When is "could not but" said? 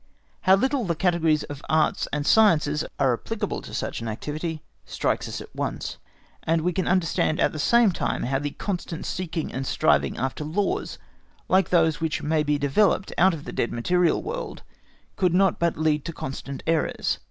15.17-15.77